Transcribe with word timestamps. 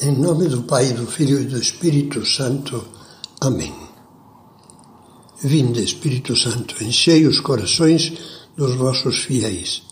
Em 0.00 0.12
nome 0.12 0.46
do 0.46 0.62
Pai, 0.62 0.92
do 0.92 1.08
Filho 1.08 1.40
e 1.40 1.44
do 1.46 1.58
Espírito 1.58 2.24
Santo. 2.24 2.86
Amém. 3.40 3.74
Vinde, 5.42 5.82
Espírito 5.82 6.36
Santo, 6.36 6.80
enchei 6.84 7.26
os 7.26 7.40
corações 7.40 8.12
dos 8.56 8.76
vossos 8.76 9.18
fiéis 9.24 9.82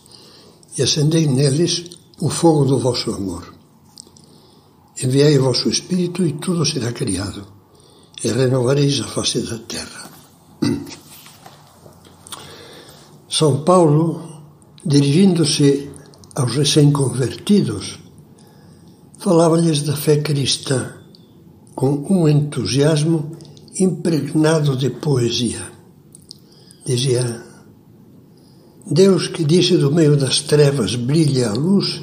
e 0.77 0.83
acendei 0.83 1.27
neles 1.27 1.97
o 2.21 2.29
fogo 2.29 2.63
do 2.63 2.79
vosso 2.79 3.11
amor. 3.11 3.53
Enviai 5.03 5.37
o 5.37 5.43
vosso 5.43 5.67
Espírito 5.67 6.25
e 6.25 6.31
tudo 6.33 6.65
será 6.65 6.93
criado, 6.93 7.45
e 8.23 8.29
renovareis 8.29 9.01
a 9.01 9.07
face 9.07 9.41
da 9.41 9.57
terra. 9.57 10.09
São 13.29 13.65
Paulo, 13.65 14.41
dirigindo-se 14.85 15.91
aos 16.33 16.55
recém-convertidos, 16.55 18.06
falava-lhes 19.17 19.81
da 19.81 19.95
fé 19.95 20.17
cristã 20.17 20.93
com 21.75 22.05
um 22.09 22.27
entusiasmo 22.27 23.37
impregnado 23.79 24.75
de 24.75 24.89
poesia. 24.89 25.61
Dizia: 26.85 27.43
Deus 28.89 29.27
que 29.27 29.43
disse 29.43 29.77
do 29.77 29.91
meio 29.91 30.15
das 30.17 30.41
trevas 30.41 30.95
brilha 30.95 31.49
a 31.49 31.53
luz, 31.53 32.01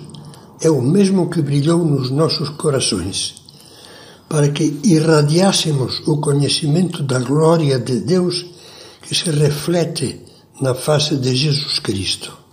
é 0.60 0.70
o 0.70 0.80
mesmo 0.80 1.28
que 1.28 1.42
brilhou 1.42 1.84
nos 1.84 2.10
nossos 2.10 2.50
corações, 2.50 3.34
para 4.28 4.50
que 4.50 4.80
irradiássemos 4.84 6.06
o 6.06 6.20
conhecimento 6.20 7.02
da 7.02 7.18
glória 7.18 7.78
de 7.78 8.00
Deus 8.00 8.46
que 9.02 9.14
se 9.14 9.30
reflete 9.30 10.20
na 10.60 10.74
face 10.74 11.16
de 11.16 11.34
Jesus 11.34 11.78
Cristo. 11.78 12.43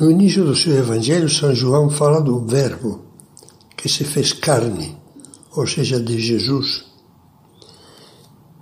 No 0.00 0.10
início 0.10 0.46
do 0.46 0.56
seu 0.56 0.78
Evangelho, 0.78 1.28
São 1.28 1.54
João 1.54 1.90
fala 1.90 2.22
do 2.22 2.40
Verbo 2.46 3.02
que 3.76 3.86
se 3.86 4.02
fez 4.02 4.32
carne, 4.32 4.96
ou 5.54 5.66
seja, 5.66 6.00
de 6.00 6.18
Jesus. 6.18 6.86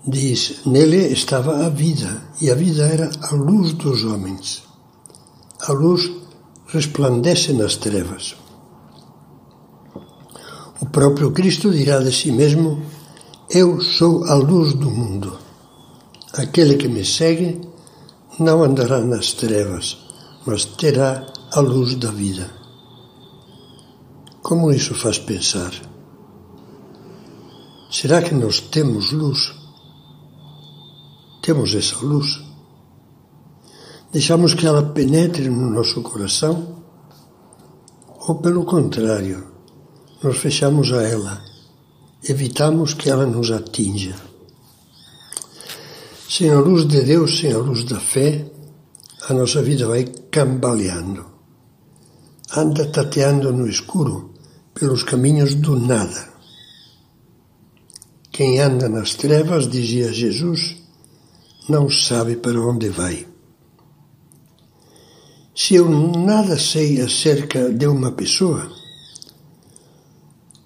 Diz: 0.04 0.66
Nele 0.66 1.12
estava 1.12 1.64
a 1.64 1.68
vida, 1.68 2.24
e 2.40 2.50
a 2.50 2.56
vida 2.56 2.88
era 2.88 3.08
a 3.22 3.36
luz 3.36 3.72
dos 3.74 4.02
homens. 4.02 4.64
A 5.60 5.72
luz 5.72 6.10
resplandece 6.66 7.52
nas 7.52 7.76
trevas. 7.76 8.34
O 10.80 10.86
próprio 10.86 11.30
Cristo 11.30 11.70
dirá 11.70 12.00
de 12.00 12.10
si 12.10 12.32
mesmo: 12.32 12.82
Eu 13.48 13.80
sou 13.80 14.24
a 14.24 14.34
luz 14.34 14.74
do 14.74 14.90
mundo. 14.90 15.38
Aquele 16.32 16.74
que 16.76 16.88
me 16.88 17.04
segue 17.04 17.60
não 18.40 18.64
andará 18.64 19.00
nas 19.00 19.32
trevas 19.34 20.07
mas 20.48 20.64
terá 20.64 21.26
a 21.52 21.60
luz 21.60 21.94
da 21.96 22.10
vida. 22.10 22.50
Como 24.42 24.72
isso 24.72 24.94
faz 24.94 25.18
pensar? 25.18 25.74
Será 27.90 28.22
que 28.22 28.34
nós 28.34 28.58
temos 28.58 29.12
luz? 29.12 29.52
Temos 31.42 31.74
essa 31.74 31.98
luz? 31.98 32.42
Deixamos 34.10 34.54
que 34.54 34.66
ela 34.66 34.82
penetre 34.82 35.50
no 35.50 35.68
nosso 35.68 36.00
coração? 36.00 36.82
Ou, 38.26 38.36
pelo 38.36 38.64
contrário, 38.64 39.52
nos 40.22 40.38
fechamos 40.38 40.90
a 40.94 41.02
ela, 41.02 41.44
evitamos 42.26 42.94
que 42.94 43.10
ela 43.10 43.26
nos 43.26 43.50
atinja? 43.50 44.16
Sem 46.26 46.48
a 46.48 46.58
luz 46.58 46.88
de 46.88 47.02
Deus, 47.02 47.38
sem 47.38 47.52
a 47.52 47.58
luz 47.58 47.84
da 47.84 48.00
fé, 48.00 48.50
a 49.28 49.34
nossa 49.34 49.62
vida 49.62 49.86
vai 49.86 50.04
cambaleando. 50.30 51.26
Anda 52.56 52.86
tateando 52.86 53.52
no 53.52 53.68
escuro 53.68 54.32
pelos 54.72 55.02
caminhos 55.02 55.54
do 55.54 55.78
nada. 55.78 56.32
Quem 58.32 58.58
anda 58.58 58.88
nas 58.88 59.14
trevas, 59.14 59.68
dizia 59.68 60.12
Jesus, 60.12 60.76
não 61.68 61.90
sabe 61.90 62.36
para 62.36 62.58
onde 62.58 62.88
vai. 62.88 63.26
Se 65.54 65.74
eu 65.74 65.90
nada 65.90 66.58
sei 66.58 67.00
acerca 67.02 67.70
de 67.70 67.86
uma 67.86 68.12
pessoa, 68.12 68.70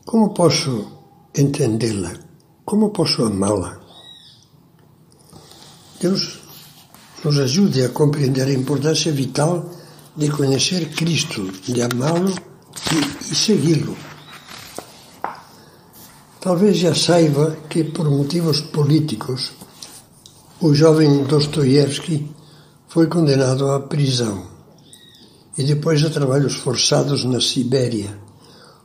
como 0.05 0.35
posso 0.35 0.87
entendê-la? 1.37 2.13
Como 2.65 2.91
posso 2.91 3.25
amá-la? 3.25 3.81
Deus 5.99 6.42
nos 7.25 7.39
ajude 7.39 7.85
a 7.85 7.89
compreender 7.91 8.49
a 8.49 8.53
importância 8.53 9.13
vital 9.13 9.71
de 10.17 10.29
conhecer 10.29 10.91
Cristo, 10.91 11.51
de 11.65 11.81
amá-lo 11.83 12.35
e, 12.93 13.33
e 13.33 13.35
segui-lo. 13.35 13.97
Talvez 16.41 16.77
já 16.77 16.95
saiba 16.95 17.57
que, 17.69 17.85
por 17.85 18.11
motivos 18.11 18.61
políticos, 18.61 19.53
o 20.61 20.75
jovem 20.75 21.25
Dostoiévski 21.25 22.29
foi 22.89 23.07
condenado 23.07 23.71
à 23.71 23.81
prisão 23.81 24.51
e 25.57 25.63
depois 25.63 26.05
a 26.05 26.11
trabalhos 26.11 26.55
forçados 26.55 27.25
na 27.25 27.41
Sibéria, 27.41 28.19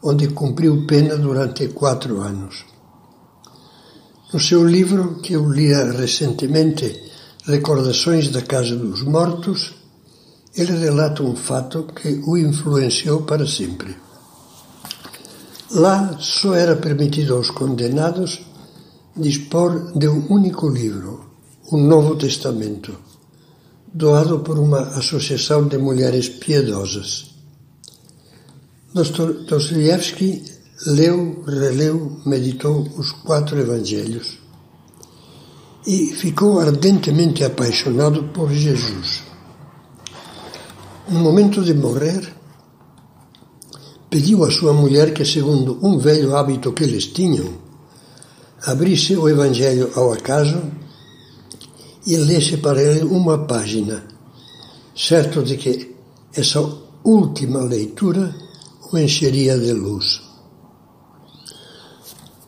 onde 0.04 0.28
cumpriu 0.28 0.86
pena 0.86 1.18
durante 1.18 1.70
quatro 1.70 2.22
anos. 2.22 2.66
No 4.32 4.40
seu 4.40 4.68
livro, 4.68 5.20
que 5.22 5.34
eu 5.34 5.50
lia 5.50 5.92
recentemente, 5.92 7.07
Recordações 7.48 8.28
da 8.28 8.42
Casa 8.42 8.76
dos 8.76 9.04
Mortos, 9.04 9.74
ele 10.54 10.74
relata 10.74 11.24
um 11.24 11.34
fato 11.34 11.84
que 11.96 12.22
o 12.28 12.38
influenciou 12.38 13.22
para 13.22 13.48
sempre. 13.48 13.96
Lá 15.72 16.18
só 16.20 16.54
era 16.54 16.76
permitido 16.76 17.36
aos 17.36 17.50
condenados 17.50 18.42
dispor 19.16 19.98
de 19.98 20.10
um 20.10 20.28
único 20.30 20.68
livro, 20.68 21.26
o 21.72 21.78
Novo 21.78 22.18
Testamento, 22.18 22.98
doado 23.94 24.40
por 24.40 24.60
uma 24.60 24.82
associação 24.82 25.70
de 25.70 25.78
mulheres 25.78 26.28
piedosas. 26.28 27.34
Dostoiévski 28.94 30.44
leu, 30.86 31.46
releu, 31.48 32.20
meditou 32.26 32.86
os 32.98 33.14
quatro 33.14 33.58
evangelhos 33.58 34.47
e 35.88 36.14
ficou 36.14 36.60
ardentemente 36.60 37.46
apaixonado 37.46 38.26
por 38.34 38.52
Jesus. 38.52 39.24
No 41.08 41.20
momento 41.22 41.64
de 41.64 41.74
morrer, 41.74 42.36
pediu 44.10 44.44
à 44.44 44.52
sua 44.52 44.74
mulher 44.74 45.14
que, 45.14 45.24
segundo 45.24 45.80
um 45.82 45.98
velho 45.98 46.36
hábito 46.36 46.74
que 46.74 46.84
eles 46.84 47.08
tinham, 47.08 47.54
abrisse 48.66 49.16
o 49.16 49.30
Evangelho 49.30 49.90
ao 49.96 50.12
acaso 50.12 50.62
e 52.06 52.18
lesse 52.18 52.58
para 52.58 52.84
ele 52.84 53.06
uma 53.06 53.46
página, 53.46 54.04
certo 54.94 55.42
de 55.42 55.56
que 55.56 55.96
essa 56.36 56.60
última 57.02 57.64
leitura 57.64 58.36
o 58.92 58.98
encheria 58.98 59.58
de 59.58 59.72
luz. 59.72 60.22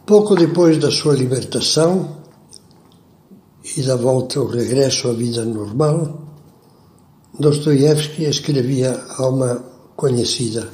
Pouco 0.05 0.35
depois 0.35 0.77
da 0.77 0.91
sua 0.91 1.15
libertação, 1.15 2.18
e 3.79 3.83
da 3.83 3.95
volta 3.95 4.39
ao 4.39 4.47
regresso 4.47 5.07
à 5.07 5.13
vida 5.13 5.45
normal, 5.45 5.97
Dostoiévski 7.39 8.25
escrevia 8.25 8.91
a 9.17 9.29
uma 9.29 9.55
conhecida: 9.95 10.67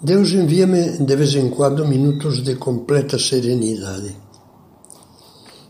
Deus 0.00 0.30
envia-me 0.30 0.98
de 0.98 1.16
vez 1.16 1.34
em 1.34 1.50
quando 1.50 1.88
minutos 1.88 2.44
de 2.44 2.54
completa 2.54 3.18
serenidade. 3.18 4.14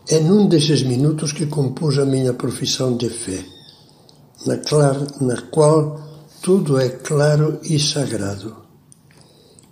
É 0.07 0.19
num 0.19 0.47
desses 0.47 0.83
minutos 0.83 1.33
que 1.33 1.47
compus 1.47 1.97
a 1.97 2.05
minha 2.05 2.33
profissão 2.33 2.95
de 2.95 3.09
fé, 3.09 3.43
na, 4.45 4.57
clar, 4.57 4.97
na 5.21 5.41
qual 5.49 5.99
tudo 6.43 6.79
é 6.79 6.89
claro 6.89 7.59
e 7.63 7.79
sagrado. 7.79 8.55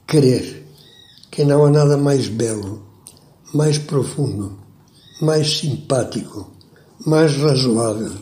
Crer 0.08 0.66
que 1.30 1.46
não 1.46 1.66
há 1.66 1.70
nada 1.70 1.98
mais 1.98 2.28
belo, 2.28 2.82
mais 3.54 3.78
profundo, 3.78 4.67
mais 5.22 5.60
simpático, 5.60 6.52
mais 7.06 7.36
razoável, 7.38 8.14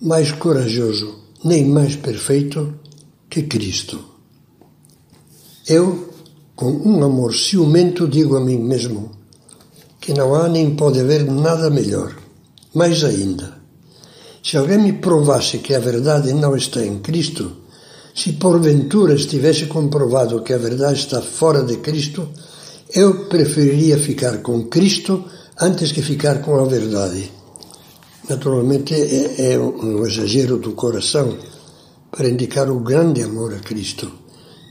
mais 0.00 0.32
corajoso, 0.32 1.14
nem 1.44 1.64
mais 1.66 1.96
perfeito 1.96 2.74
que 3.28 3.42
Cristo. 3.42 3.98
Eu, 5.68 6.08
com 6.54 6.70
um 6.70 7.04
amor 7.04 7.34
ciumento, 7.34 8.08
digo 8.08 8.36
a 8.36 8.40
mim 8.40 8.58
mesmo 8.58 9.10
que 10.00 10.14
não 10.14 10.34
há 10.34 10.48
nem 10.48 10.74
pode 10.74 11.00
haver 11.00 11.24
nada 11.24 11.68
melhor. 11.68 12.16
Mais 12.72 13.02
ainda, 13.02 13.58
se 14.42 14.56
alguém 14.56 14.78
me 14.78 14.92
provasse 14.94 15.58
que 15.58 15.74
a 15.74 15.80
verdade 15.80 16.32
não 16.32 16.56
está 16.56 16.84
em 16.84 17.00
Cristo, 17.00 17.56
se 18.14 18.34
porventura 18.34 19.14
estivesse 19.14 19.66
comprovado 19.66 20.42
que 20.42 20.52
a 20.52 20.58
verdade 20.58 20.98
está 20.98 21.20
fora 21.20 21.62
de 21.62 21.78
Cristo, 21.78 22.28
eu 22.94 23.26
preferiria 23.26 23.98
ficar 23.98 24.38
com 24.38 24.64
Cristo 24.68 25.24
antes 25.60 25.92
que 25.92 26.02
ficar 26.02 26.42
com 26.42 26.60
a 26.60 26.64
verdade. 26.64 27.30
Naturalmente 28.28 28.94
é, 28.94 29.52
é 29.52 29.58
um 29.58 30.04
exagero 30.04 30.58
do 30.58 30.72
coração 30.72 31.36
para 32.10 32.28
indicar 32.28 32.70
o 32.70 32.80
grande 32.80 33.22
amor 33.22 33.54
a 33.54 33.60
Cristo, 33.60 34.10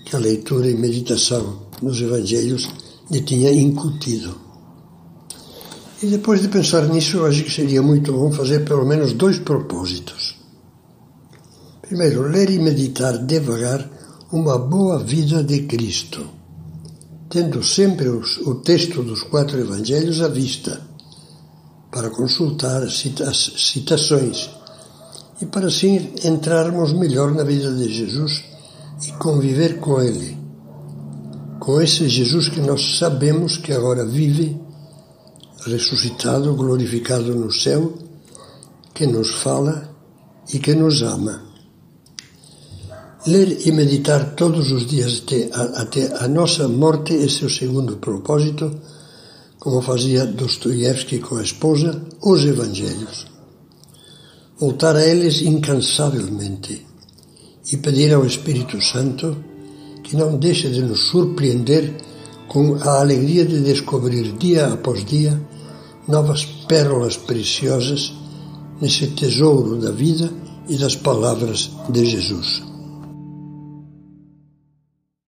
que 0.05 0.15
a 0.15 0.19
leitura 0.19 0.69
e 0.69 0.75
meditação 0.75 1.67
nos 1.81 1.99
Evangelhos 2.01 2.69
lhe 3.09 3.21
tinha 3.21 3.51
incutido. 3.51 4.35
E 6.03 6.07
depois 6.07 6.41
de 6.41 6.49
pensar 6.49 6.87
nisso, 6.87 7.25
acho 7.25 7.43
que 7.43 7.51
seria 7.51 7.81
muito 7.81 8.11
bom 8.11 8.31
fazer 8.31 8.65
pelo 8.65 8.85
menos 8.85 9.13
dois 9.13 9.39
propósitos. 9.39 10.35
Primeiro, 11.81 12.23
ler 12.23 12.49
e 12.49 12.59
meditar 12.59 13.17
devagar 13.17 13.89
uma 14.31 14.57
boa 14.57 14.99
vida 14.99 15.43
de 15.43 15.61
Cristo, 15.61 16.27
tendo 17.29 17.63
sempre 17.63 18.07
os, 18.07 18.37
o 18.37 18.55
texto 18.55 19.01
dos 19.03 19.23
quatro 19.23 19.59
evangelhos 19.59 20.21
à 20.21 20.27
vista, 20.27 20.81
para 21.91 22.09
consultar 22.09 22.83
as 22.83 23.53
citações 23.57 24.49
e 25.41 25.45
para 25.45 25.67
assim 25.67 26.13
entrarmos 26.23 26.93
melhor 26.93 27.33
na 27.33 27.43
vida 27.43 27.73
de 27.73 27.91
Jesus 27.91 28.43
e 29.07 29.11
conviver 29.13 29.79
com 29.79 30.01
Ele, 30.01 30.37
com 31.59 31.81
esse 31.81 32.07
Jesus 32.07 32.49
que 32.49 32.61
nós 32.61 32.97
sabemos 32.97 33.57
que 33.57 33.71
agora 33.71 34.05
vive, 34.05 34.59
ressuscitado, 35.65 36.53
glorificado 36.53 37.33
no 37.33 37.51
céu, 37.51 37.93
que 38.93 39.05
nos 39.07 39.35
fala 39.35 39.89
e 40.53 40.59
que 40.59 40.73
nos 40.73 41.01
ama. 41.01 41.54
Ler 43.27 43.65
e 43.65 43.71
meditar 43.71 44.35
todos 44.35 44.71
os 44.71 44.85
dias 44.85 45.23
até 45.23 45.49
a, 45.51 45.81
até 45.81 46.23
a 46.23 46.27
nossa 46.27 46.67
morte, 46.67 47.15
é 47.15 47.25
o 47.25 47.49
segundo 47.49 47.97
propósito, 47.97 48.71
como 49.57 49.81
fazia 49.81 50.27
Dostoiévski 50.27 51.17
com 51.17 51.37
a 51.37 51.41
esposa, 51.41 52.03
os 52.21 52.45
Evangelhos. 52.45 53.25
Voltar 54.59 54.95
a 54.95 55.03
eles 55.03 55.41
incansavelmente 55.41 56.85
e 57.73 57.77
pedir 57.77 58.13
ao 58.13 58.27
Espírito 58.27 58.79
Santo 58.79 59.35
que 60.03 60.15
não 60.15 60.37
deixe 60.37 60.69
de 60.69 60.83
nos 60.83 61.09
surpreender 61.09 61.95
com 62.47 62.75
a 62.75 63.01
alegria 63.01 63.43
de 63.43 63.61
descobrir 63.61 64.33
dia 64.33 64.67
após 64.67 65.03
dia 65.03 65.41
novas 66.07 66.45
pérolas 66.67 67.17
preciosas 67.17 68.13
nesse 68.79 69.07
tesouro 69.07 69.77
da 69.77 69.89
vida 69.89 70.31
e 70.69 70.77
das 70.77 70.95
palavras 70.95 71.71
de 71.89 72.05
Jesus. 72.05 72.74